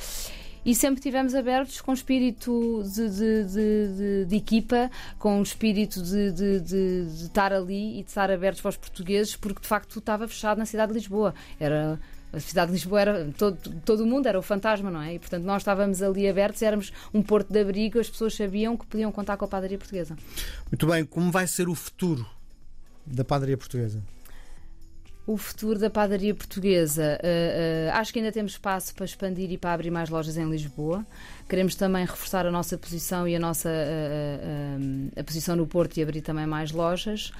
e 0.65 0.75
sempre 0.75 1.01
tivemos 1.01 1.35
abertos 1.35 1.81
com 1.81 1.93
espírito 1.93 2.83
de, 2.85 3.09
de, 3.09 3.45
de, 3.45 4.25
de 4.27 4.37
equipa, 4.37 4.91
com 5.19 5.41
espírito 5.43 6.03
de, 6.03 7.07
estar 7.25 7.53
ali 7.53 8.01
e 8.01 8.03
de 8.03 8.09
estar 8.09 8.31
abertos 8.31 8.61
para 8.61 8.71
os 8.71 8.77
portugueses, 8.77 9.35
porque 9.35 9.63
de 9.63 9.69
facto 9.69 9.99
estava 9.99 10.29
fechado 10.29 10.59
na 10.59 10.67
cidade 10.67 10.93
de 10.93 10.99
Lisboa. 10.99 11.35
Era 11.59 11.99
a 12.33 12.41
cidade 12.41 12.69
de 12.69 12.73
Lisboa 12.75 13.01
era 13.01 13.31
todo, 13.37 13.57
todo 13.85 14.05
o 14.05 14.07
mundo 14.07 14.27
era 14.27 14.39
o 14.39 14.43
fantasma, 14.43 14.91
não 14.91 15.01
é? 15.01 15.15
E 15.15 15.19
portanto 15.19 15.45
nós 15.45 15.63
estávamos 15.63 16.03
ali 16.03 16.29
abertos, 16.29 16.61
éramos 16.63 16.93
um 17.13 17.23
porto 17.23 17.53
de 17.53 17.61
abrigo, 17.61 17.99
as 17.99 18.09
pessoas 18.09 18.35
sabiam 18.35 18.77
que 18.77 18.87
podiam 18.87 19.11
contar 19.11 19.37
com 19.37 19.45
a 19.45 19.49
padaria 19.49 19.79
portuguesa. 19.79 20.17
Muito 20.71 20.87
bem, 20.87 21.05
como 21.05 21.31
vai 21.31 21.47
ser 21.47 21.69
o 21.69 21.75
futuro 21.75 22.27
da 23.07 23.25
padaria 23.25 23.57
portuguesa? 23.57 24.03
O 25.27 25.37
futuro 25.37 25.79
da 25.79 25.91
padaria 25.91 26.35
portuguesa. 26.35 27.19
Uh, 27.23 27.91
uh, 27.91 27.99
acho 27.99 28.13
que 28.13 28.19
ainda 28.19 28.33
temos 28.33 28.53
espaço 28.53 28.95
para 28.95 29.05
expandir 29.05 29.51
e 29.53 29.59
para 29.59 29.75
abrir 29.75 29.91
mais 29.91 30.09
lojas 30.09 30.39
em 30.39 30.49
Lisboa. 30.49 31.07
Queremos 31.47 31.75
também 31.75 32.07
reforçar 32.07 32.47
a 32.47 32.51
nossa 32.51 32.79
posição 32.79 33.29
e 33.29 33.37
a 33.37 33.39
nossa 33.39 33.69
uh, 33.69 35.21
a 35.21 35.25
posição 35.25 35.55
no 35.55 35.67
Porto 35.67 35.99
e 35.99 36.03
abrir 36.03 36.23
também 36.23 36.47
mais 36.47 36.73
lojas 36.73 37.31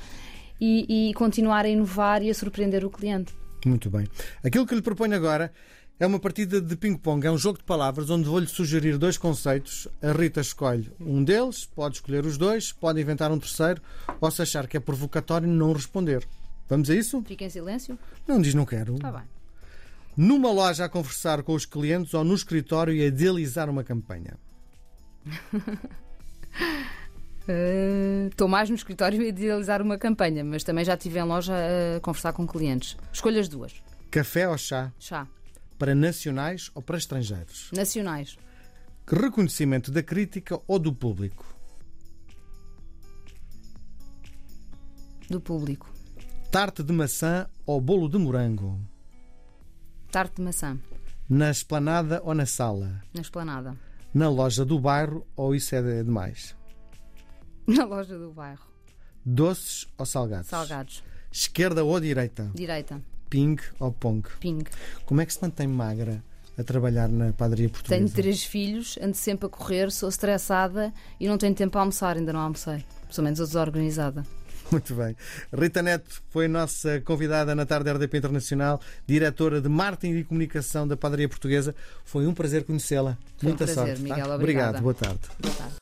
e, 0.61 1.09
e 1.09 1.15
continuar 1.15 1.65
a 1.65 1.69
inovar 1.69 2.23
e 2.23 2.29
a 2.29 2.35
surpreender 2.35 2.85
o 2.85 2.91
cliente. 2.91 3.33
Muito 3.67 3.91
bem. 3.91 4.07
Aquilo 4.45 4.67
que 4.67 4.75
lhe 4.75 4.83
proponho 4.83 5.15
agora 5.15 5.53
é 6.01 6.07
uma 6.07 6.21
partida 6.21 6.61
de 6.61 6.77
ping-pong, 6.77 7.27
é 7.27 7.31
um 7.31 7.39
jogo 7.39 7.59
de 7.59 7.65
palavras 7.65 8.09
onde 8.09 8.29
vou-lhe 8.29 8.47
sugerir 8.47 8.97
dois 8.99 9.19
conceitos. 9.19 9.89
A 10.01 10.13
Rita 10.13 10.41
escolhe 10.41 10.93
um 11.01 11.25
deles, 11.25 11.65
pode 11.65 11.97
escolher 11.97 12.25
os 12.25 12.39
dois, 12.39 12.71
pode 12.73 13.01
inventar 13.01 13.33
um 13.33 13.39
terceiro, 13.39 13.83
ou 14.21 14.31
se 14.31 14.41
achar 14.41 14.69
que 14.69 14.77
é 14.77 14.81
provocatório, 14.81 15.49
não 15.49 15.73
responder. 15.73 16.27
Vamos 16.69 16.89
a 16.89 16.95
isso? 16.95 17.23
Fica 17.27 17.45
em 17.45 17.51
silêncio? 17.51 17.99
Não 18.27 18.41
diz 18.41 18.55
não 18.55 18.65
quero. 18.65 18.95
Está 18.95 19.11
bem. 19.11 19.25
Numa 20.17 20.53
loja 20.53 20.85
a 20.85 20.89
conversar 20.89 21.43
com 21.43 21.55
os 21.55 21.65
clientes 21.65 22.15
ou 22.15 22.23
no 22.23 22.35
escritório 22.35 22.95
e 22.95 23.03
a 23.03 23.07
idealizar 23.07 23.69
uma 23.69 23.83
campanha? 23.83 24.37
Estou 28.31 28.47
uh, 28.47 28.51
mais 28.51 28.69
no 28.69 28.77
escritório 28.77 29.23
a 29.23 29.25
idealizar 29.25 29.81
uma 29.81 29.97
campanha, 29.97 30.45
mas 30.45 30.63
também 30.63 30.85
já 30.85 30.95
estive 30.95 31.19
em 31.19 31.23
loja 31.23 31.55
a 31.97 32.01
conversar 32.01 32.35
com 32.35 32.47
clientes. 32.47 32.95
Escolha 33.11 33.41
as 33.41 33.49
duas. 33.49 33.83
Café 34.11 34.47
ou 34.47 34.59
chá? 34.59 34.93
Chá. 34.99 35.27
Para 35.79 35.95
nacionais 35.95 36.71
ou 36.75 36.83
para 36.83 36.99
estrangeiros? 36.99 37.71
Nacionais. 37.73 38.37
Reconhecimento 39.07 39.91
da 39.91 40.03
crítica 40.03 40.61
ou 40.67 40.79
do 40.79 40.93
público? 40.93 41.47
Do 45.31 45.41
público. 45.41 45.91
Tarte 46.51 46.83
de 46.83 46.93
maçã 46.93 47.49
ou 47.65 47.81
bolo 47.81 48.09
de 48.09 48.19
morango? 48.19 48.79
Tarte 50.11 50.37
de 50.37 50.43
maçã. 50.43 50.79
Na 51.29 51.51
esplanada 51.51 52.21
ou 52.25 52.35
na 52.35 52.45
sala? 52.45 53.03
Na 53.15 53.23
esplanada. 53.23 53.75
Na 54.13 54.29
loja 54.29 54.65
do 54.65 54.79
bairro 54.79 55.27
ou 55.37 55.55
isso 55.55 55.75
é 55.75 56.03
demais? 56.03 56.58
Na 57.77 57.85
loja 57.85 58.19
do 58.19 58.33
bairro. 58.33 58.67
Doces 59.23 59.87
ou 59.99 60.07
salgados? 60.07 60.49
Salgados. 60.49 61.05
Esquerda 61.31 61.85
ou 61.85 62.01
direita? 62.01 62.51
Direita. 62.55 63.03
Ping 63.29 63.59
ou 63.79 63.93
pong? 63.93 64.27
Ping. 64.41 64.65
Como 65.05 65.21
é 65.21 65.27
que 65.27 65.35
se 65.35 65.43
mantém 65.43 65.67
magra 65.67 66.25
a 66.57 66.65
trabalhar 66.65 67.11
na 67.11 67.31
padaria 67.35 67.69
portuguesa? 67.69 68.03
Tenho 68.03 68.11
três 68.11 68.43
filhos, 68.43 68.99
ando 69.03 69.15
sempre 69.15 69.45
a 69.45 69.49
correr, 69.51 69.93
sou 69.93 70.09
estressada 70.09 70.95
e 71.21 71.29
não 71.29 71.37
tenho 71.37 71.55
tempo 71.55 71.73
para 71.73 71.83
almoçar, 71.83 72.17
ainda 72.17 72.33
não 72.33 72.41
almocei. 72.41 72.83
Pelo 73.15 73.25
menos 73.25 73.39
desorganizada. 73.39 74.25
Muito 74.73 74.95
bem. 74.95 75.15
Rita 75.53 75.83
Neto 75.83 76.23
foi 76.31 76.49
nossa 76.49 77.03
convidada 77.03 77.55
na 77.55 77.67
tarde 77.67 77.85
da 77.85 77.93
RDP 77.93 78.17
Internacional, 78.17 78.81
diretora 79.07 79.61
de 79.61 79.69
marketing 79.69 80.17
e 80.17 80.25
comunicação 80.25 80.89
da 80.89 80.97
padaria 80.97 81.29
portuguesa. 81.29 81.75
Foi 82.03 82.27
um 82.27 82.33
prazer 82.33 82.65
conhecê-la. 82.65 83.19
Muita 83.43 83.65
um 83.65 83.67
prazer, 83.67 83.75
sorte. 83.75 84.03
Miguel, 84.03 84.27
tá? 84.27 84.35
Obrigado. 84.35 84.81
Boa 84.81 84.95
tarde. 84.95 85.21
Boa 85.39 85.55
tarde. 85.55 85.78